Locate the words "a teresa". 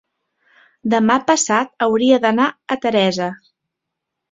2.77-3.31